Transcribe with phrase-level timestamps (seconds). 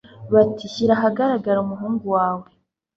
[0.33, 2.45] bati shyira ahagaragara umuhungu wawe